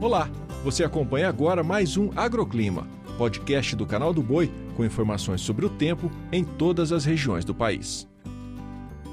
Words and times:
Olá, 0.00 0.30
você 0.64 0.82
acompanha 0.82 1.28
agora 1.28 1.62
mais 1.62 1.98
um 1.98 2.08
Agroclima, 2.16 2.88
podcast 3.18 3.76
do 3.76 3.84
canal 3.84 4.14
do 4.14 4.22
Boi 4.22 4.50
com 4.74 4.82
informações 4.82 5.42
sobre 5.42 5.66
o 5.66 5.68
tempo 5.68 6.10
em 6.32 6.42
todas 6.42 6.90
as 6.90 7.04
regiões 7.04 7.44
do 7.44 7.54
país. 7.54 8.08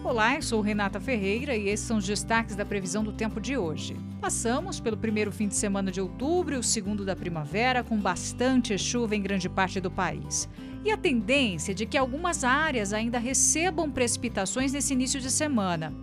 Olá, 0.02 0.36
eu 0.36 0.42
sou 0.42 0.62
Renata 0.62 0.97
Ferreira 1.02 1.58
e 1.58 1.68
esses 1.68 1.86
são 1.86 1.97
os 1.97 2.05
destaques 2.05 2.55
da 2.55 2.63
previsão 2.63 3.04
do 3.04 3.12
tempo 3.12 3.42
de 3.42 3.58
hoje. 3.58 3.97
Passamos 4.21 4.80
pelo 4.80 4.96
primeiro 4.96 5.30
fim 5.30 5.50
de 5.50 5.55
semana 5.55 5.92
de 5.92 6.00
outubro 6.00 6.55
e 6.55 6.58
o 6.58 6.64
segundo 6.64 7.04
da 7.04 7.18
primavera 7.18 7.84
com 7.84 7.98
bastante 7.98 8.78
chuva 8.78 9.14
em 9.14 9.22
grande 9.22 9.50
parte 9.50 9.82
do 9.82 9.92
país. 9.92 10.48
E 10.86 10.90
a 10.90 10.96
tendência 10.96 11.74
é 11.74 11.76
de 11.76 11.86
que 11.86 11.98
algumas 11.98 12.46
áreas 12.46 12.94
ainda 12.94 13.20
recebam 13.20 13.92
precipitações 13.92 14.72
nesse 14.72 14.94
início 14.94 15.20
de 15.20 15.30
semana. 15.30 15.94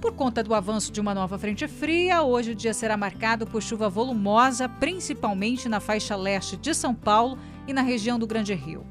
Por 0.00 0.12
conta 0.12 0.42
do 0.42 0.54
avanço 0.54 0.92
de 0.92 1.00
uma 1.00 1.14
nova 1.14 1.38
frente 1.38 1.66
fria, 1.66 2.22
hoje 2.22 2.50
o 2.50 2.54
dia 2.54 2.74
será 2.74 2.96
marcado 2.96 3.46
por 3.46 3.62
chuva 3.62 3.88
volumosa, 3.88 4.68
principalmente 4.68 5.68
na 5.68 5.80
faixa 5.80 6.14
leste 6.14 6.56
de 6.56 6.74
São 6.74 6.94
Paulo 6.94 7.38
e 7.66 7.72
na 7.72 7.80
região 7.80 8.18
do 8.18 8.26
Grande 8.26 8.54
Rio. 8.54 8.86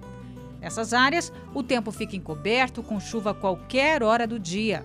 Nessas 0.59 0.93
áreas, 0.93 1.31
o 1.53 1.61
tempo 1.61 1.91
fica 1.91 2.15
encoberto 2.15 2.81
com 2.81 2.99
chuva 2.99 3.31
a 3.31 3.33
qualquer 3.35 4.01
hora 4.01 4.25
do 4.25 4.39
dia. 4.39 4.83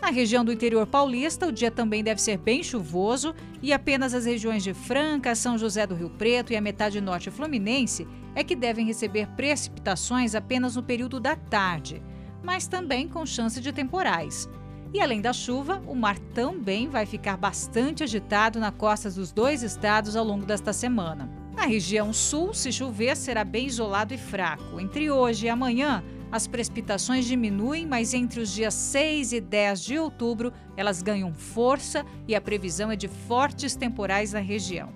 Na 0.00 0.10
região 0.10 0.44
do 0.44 0.52
interior 0.52 0.84
paulista, 0.88 1.46
o 1.46 1.52
dia 1.52 1.70
também 1.70 2.02
deve 2.02 2.20
ser 2.20 2.36
bem 2.36 2.60
chuvoso 2.60 3.32
e 3.62 3.72
apenas 3.72 4.12
as 4.12 4.24
regiões 4.24 4.64
de 4.64 4.74
Franca, 4.74 5.36
São 5.36 5.56
José 5.56 5.86
do 5.86 5.94
Rio 5.94 6.10
Preto 6.10 6.52
e 6.52 6.56
a 6.56 6.60
metade 6.60 7.00
norte 7.00 7.30
fluminense 7.30 8.08
é 8.34 8.42
que 8.42 8.56
devem 8.56 8.84
receber 8.84 9.28
precipitações 9.36 10.34
apenas 10.34 10.74
no 10.74 10.82
período 10.82 11.20
da 11.20 11.36
tarde, 11.36 12.02
mas 12.42 12.66
também 12.66 13.06
com 13.06 13.24
chance 13.24 13.60
de 13.60 13.72
temporais. 13.72 14.48
E 14.94 15.00
além 15.00 15.22
da 15.22 15.32
chuva, 15.32 15.82
o 15.86 15.94
mar 15.94 16.18
também 16.34 16.86
vai 16.86 17.06
ficar 17.06 17.38
bastante 17.38 18.02
agitado 18.02 18.60
na 18.60 18.70
costa 18.70 19.10
dos 19.10 19.32
dois 19.32 19.62
estados 19.62 20.16
ao 20.16 20.24
longo 20.24 20.44
desta 20.44 20.70
semana. 20.72 21.30
Na 21.54 21.64
região 21.64 22.12
sul, 22.12 22.52
se 22.52 22.70
chover, 22.70 23.16
será 23.16 23.42
bem 23.42 23.66
isolado 23.66 24.12
e 24.12 24.18
fraco. 24.18 24.78
Entre 24.78 25.10
hoje 25.10 25.46
e 25.46 25.48
amanhã, 25.48 26.04
as 26.30 26.46
precipitações 26.46 27.24
diminuem, 27.24 27.86
mas 27.86 28.12
entre 28.12 28.40
os 28.40 28.52
dias 28.52 28.74
6 28.74 29.32
e 29.32 29.40
10 29.40 29.82
de 29.82 29.98
outubro, 29.98 30.52
elas 30.76 31.00
ganham 31.00 31.32
força 31.32 32.04
e 32.28 32.34
a 32.34 32.40
previsão 32.40 32.90
é 32.90 32.96
de 32.96 33.08
fortes 33.08 33.74
temporais 33.74 34.34
na 34.34 34.40
região. 34.40 34.90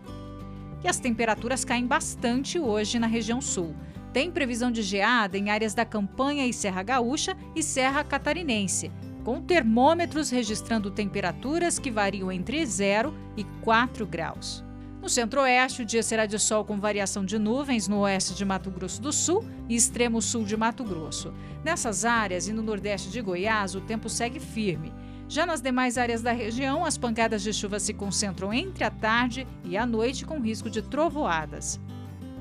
E 0.85 0.89
as 0.89 0.99
temperaturas 0.99 1.65
caem 1.65 1.87
bastante 1.87 2.59
hoje 2.59 2.99
na 2.99 3.07
região 3.07 3.41
sul. 3.41 3.75
Tem 4.13 4.31
previsão 4.31 4.71
de 4.71 4.83
geada 4.83 5.39
em 5.39 5.51
áreas 5.51 5.73
da 5.73 5.85
Campanha 5.85 6.47
e 6.47 6.53
Serra 6.53 6.83
Gaúcha 6.83 7.37
e 7.55 7.63
Serra 7.63 8.03
Catarinense, 8.03 8.91
com 9.27 9.43
termômetros 9.43 10.31
registrando 10.31 10.89
temperaturas 10.89 11.81
que 11.81 11.91
variam 11.91 12.31
entre 12.31 12.65
0 12.65 13.13
e 13.37 13.43
4 13.61 14.07
graus. 14.07 14.65
No 15.03 15.09
centro-oeste, 15.09 15.83
o 15.83 15.85
dia 15.85 16.01
será 16.01 16.27
de 16.27 16.39
sol 16.39 16.65
com 16.65 16.79
variação 16.79 17.25
de 17.25 17.37
nuvens 17.37 17.89
no 17.89 18.03
oeste 18.03 18.37
de 18.37 18.45
Mato 18.45 18.71
Grosso 18.71 19.03
do 19.03 19.13
Sul 19.13 19.45
e 19.69 19.75
extremo 19.75 20.23
sul 20.23 20.45
de 20.45 20.57
Mato 20.57 20.85
Grosso. 20.85 21.35
Nessas 21.65 22.05
áreas 22.05 22.47
e 22.47 22.53
no 22.53 22.63
nordeste 22.63 23.11
de 23.11 23.21
Goiás, 23.21 23.75
o 23.75 23.81
tempo 23.81 24.09
segue 24.09 24.39
firme. 24.39 24.93
Já 25.29 25.45
nas 25.45 25.61
demais 25.61 25.99
áreas 25.99 26.23
da 26.23 26.31
região, 26.31 26.85
as 26.85 26.97
pancadas 26.97 27.43
de 27.43 27.53
chuva 27.53 27.81
se 27.81 27.93
concentram 27.93 28.55
entre 28.55 28.85
a 28.85 28.93
tarde 28.93 29.45
e 29.65 29.77
a 29.77 29.85
noite, 29.85 30.25
com 30.25 30.39
risco 30.39 30.71
de 30.71 30.83
trovoadas. 30.83 31.81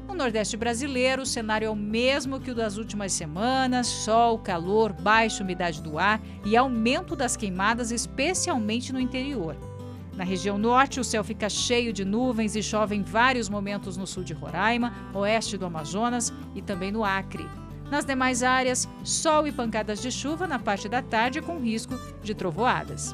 No 0.08 0.14
Nordeste 0.14 0.56
brasileiro, 0.56 1.24
o 1.24 1.26
cenário 1.26 1.66
é 1.66 1.70
o 1.70 1.76
mesmo 1.76 2.40
que 2.40 2.52
o 2.52 2.56
das 2.56 2.78
últimas 2.78 3.12
semanas: 3.12 3.88
sol, 3.88 4.38
calor, 4.38 4.94
baixa 4.94 5.44
umidade 5.44 5.82
do 5.82 5.98
ar 5.98 6.22
e 6.46 6.56
aumento 6.56 7.16
das 7.16 7.36
queimadas, 7.36 7.92
especialmente 7.92 8.94
no 8.94 9.00
interior. 9.00 9.58
Na 10.16 10.24
região 10.24 10.58
norte, 10.58 11.00
o 11.00 11.04
céu 11.04 11.24
fica 11.24 11.50
cheio 11.50 11.92
de 11.92 12.06
nuvens 12.06 12.56
e 12.56 12.64
chove 12.64 12.96
em 12.96 13.02
vários 13.02 13.50
momentos 13.50 13.98
no 13.98 14.08
sul 14.08 14.24
de 14.24 14.34
Roraima, 14.34 14.94
oeste 15.14 15.58
do 15.58 15.66
Amazonas 15.66 16.32
e 16.54 16.62
também 16.62 16.92
no 16.92 17.04
Acre. 17.04 17.46
Nas 17.90 18.06
demais 18.06 18.42
áreas, 18.42 18.88
sol 19.04 19.46
e 19.46 19.52
pancadas 19.52 20.02
de 20.02 20.12
chuva 20.12 20.48
na 20.48 20.58
parte 20.58 20.88
da 20.88 21.02
tarde 21.02 21.42
com 21.42 21.60
risco 21.60 22.00
de 22.24 22.34
trovoadas. 22.34 23.14